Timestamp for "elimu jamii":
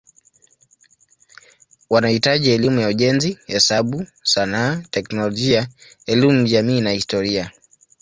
6.05-6.81